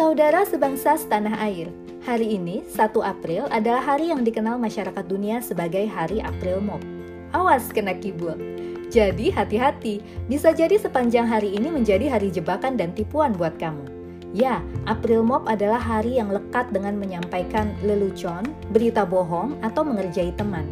Saudara 0.00 0.48
sebangsa 0.48 0.96
setanah 0.96 1.36
air, 1.44 1.68
hari 2.08 2.40
ini 2.40 2.64
1 2.72 2.88
April 3.04 3.44
adalah 3.52 3.84
hari 3.84 4.08
yang 4.08 4.24
dikenal 4.24 4.56
masyarakat 4.56 5.04
dunia 5.04 5.44
sebagai 5.44 5.84
Hari 5.84 6.24
April 6.24 6.64
Mop. 6.64 6.80
Awas 7.36 7.68
kena 7.68 7.92
kibul. 7.92 8.32
Jadi 8.88 9.28
hati-hati, 9.28 10.00
bisa 10.24 10.56
jadi 10.56 10.80
sepanjang 10.80 11.28
hari 11.28 11.52
ini 11.52 11.68
menjadi 11.68 12.16
hari 12.16 12.32
jebakan 12.32 12.80
dan 12.80 12.96
tipuan 12.96 13.36
buat 13.36 13.60
kamu. 13.60 13.84
Ya, 14.32 14.64
April 14.88 15.20
Mop 15.20 15.44
adalah 15.44 15.76
hari 15.76 16.16
yang 16.16 16.32
lekat 16.32 16.72
dengan 16.72 16.96
menyampaikan 16.96 17.76
lelucon, 17.84 18.48
berita 18.72 19.04
bohong, 19.04 19.60
atau 19.60 19.84
mengerjai 19.84 20.32
teman. 20.32 20.64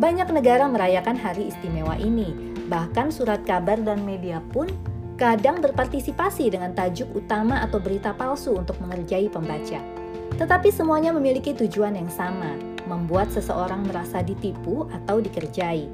Banyak 0.00 0.32
negara 0.32 0.64
merayakan 0.72 1.20
hari 1.20 1.52
istimewa 1.52 2.00
ini, 2.00 2.32
bahkan 2.72 3.12
surat 3.12 3.44
kabar 3.44 3.76
dan 3.76 4.00
media 4.08 4.40
pun 4.56 4.72
kadang 5.14 5.62
berpartisipasi 5.62 6.50
dengan 6.50 6.74
tajuk 6.74 7.06
utama 7.14 7.62
atau 7.62 7.78
berita 7.78 8.10
palsu 8.14 8.58
untuk 8.58 8.78
mengerjai 8.82 9.30
pembaca. 9.30 9.78
Tetapi 10.34 10.68
semuanya 10.74 11.14
memiliki 11.14 11.54
tujuan 11.54 11.94
yang 11.94 12.10
sama, 12.10 12.58
membuat 12.90 13.30
seseorang 13.30 13.86
merasa 13.86 14.20
ditipu 14.20 14.90
atau 14.90 15.22
dikerjai. 15.22 15.86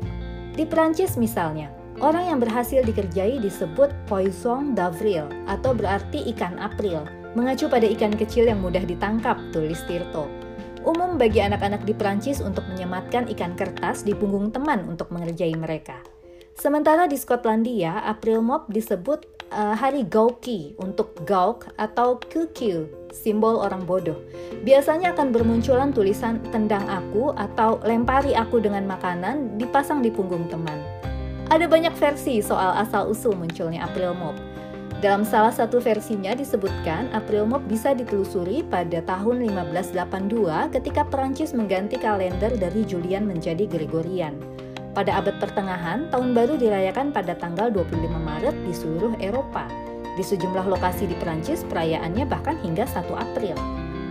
Di 0.56 0.64
Prancis 0.64 1.20
misalnya, 1.20 1.68
orang 2.00 2.32
yang 2.32 2.38
berhasil 2.40 2.80
dikerjai 2.80 3.36
disebut 3.44 3.92
poisson 4.08 4.72
d'avril 4.72 5.28
atau 5.44 5.76
berarti 5.76 6.24
ikan 6.32 6.56
April, 6.56 7.04
mengacu 7.36 7.68
pada 7.68 7.84
ikan 7.84 8.16
kecil 8.16 8.48
yang 8.48 8.64
mudah 8.64 8.82
ditangkap, 8.82 9.36
tulis 9.52 9.84
Tirto. 9.84 10.26
Umum 10.80 11.20
bagi 11.20 11.44
anak-anak 11.44 11.84
di 11.84 11.92
Prancis 11.92 12.40
untuk 12.40 12.64
menyematkan 12.72 13.28
ikan 13.36 13.52
kertas 13.52 14.00
di 14.00 14.16
punggung 14.16 14.48
teman 14.48 14.88
untuk 14.88 15.12
mengerjai 15.12 15.52
mereka. 15.52 16.00
Sementara 16.60 17.08
di 17.08 17.16
Skotlandia, 17.16 18.04
April 18.04 18.44
Mop 18.44 18.68
disebut 18.68 19.24
uh, 19.48 19.72
hari 19.72 20.04
Gauki 20.04 20.76
untuk 20.76 21.16
Gauk 21.24 21.64
atau 21.80 22.20
QQ, 22.20 22.84
simbol 23.16 23.56
orang 23.56 23.88
bodoh. 23.88 24.20
Biasanya 24.60 25.16
akan 25.16 25.32
bermunculan 25.32 25.88
tulisan 25.88 26.36
tendang 26.52 26.84
aku 26.84 27.32
atau 27.32 27.80
lempari 27.80 28.36
aku 28.36 28.60
dengan 28.60 28.84
makanan 28.84 29.56
dipasang 29.56 30.04
di 30.04 30.12
punggung 30.12 30.52
teman. 30.52 30.76
Ada 31.48 31.64
banyak 31.64 31.96
versi 31.96 32.44
soal 32.44 32.76
asal-usul 32.84 33.40
munculnya 33.40 33.88
April 33.88 34.12
Mop. 34.12 34.36
Dalam 35.00 35.24
salah 35.24 35.56
satu 35.56 35.80
versinya 35.80 36.36
disebutkan 36.36 37.08
April 37.16 37.48
Mop 37.48 37.64
bisa 37.72 37.96
ditelusuri 37.96 38.68
pada 38.68 39.00
tahun 39.08 39.48
1582 39.48 40.76
ketika 40.76 41.08
Perancis 41.08 41.56
mengganti 41.56 41.96
kalender 41.96 42.52
dari 42.52 42.84
Julian 42.84 43.24
menjadi 43.24 43.64
Gregorian. 43.64 44.60
Pada 44.90 45.22
abad 45.22 45.38
pertengahan, 45.38 46.10
tahun 46.10 46.34
baru 46.34 46.58
dirayakan 46.58 47.14
pada 47.14 47.38
tanggal 47.38 47.70
25 47.70 48.10
Maret 48.10 48.56
di 48.66 48.72
seluruh 48.74 49.14
Eropa. 49.22 49.70
Di 50.18 50.22
sejumlah 50.26 50.66
lokasi 50.66 51.06
di 51.06 51.14
Prancis, 51.14 51.62
perayaannya 51.62 52.26
bahkan 52.26 52.58
hingga 52.58 52.90
1 52.90 53.06
April. 53.14 53.54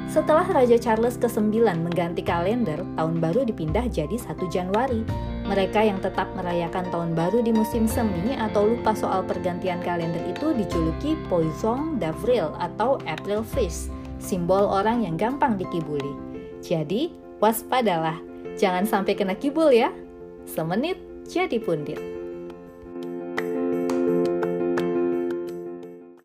Setelah 0.09 0.47
Raja 0.49 0.73
Charles 0.79 1.21
ke-9 1.21 1.53
mengganti 1.85 2.25
kalender, 2.25 2.81
tahun 2.97 3.21
baru 3.21 3.45
dipindah 3.45 3.85
jadi 3.93 4.17
1 4.17 4.41
Januari. 4.49 5.05
Mereka 5.45 5.85
yang 5.85 6.01
tetap 6.01 6.25
merayakan 6.33 6.89
tahun 6.89 7.13
baru 7.13 7.45
di 7.45 7.53
musim 7.53 7.85
semi 7.85 8.33
atau 8.33 8.73
lupa 8.73 8.97
soal 8.97 9.21
pergantian 9.21 9.77
kalender 9.85 10.23
itu 10.25 10.55
dijuluki 10.57 11.13
Poisson 11.29 12.01
d'Avril 12.01 12.57
atau 12.57 12.97
April 13.05 13.45
Fish, 13.45 13.91
simbol 14.17 14.65
orang 14.65 15.05
yang 15.05 15.13
gampang 15.13 15.61
dikibuli. 15.61 16.15
Jadi, 16.65 17.13
waspadalah, 17.37 18.17
jangan 18.57 18.89
sampai 18.89 19.13
kena 19.13 19.37
kibul 19.37 19.69
ya. 19.69 19.93
Semenit 20.49 20.97
jadi 21.29 21.61
pundit. 21.61 22.18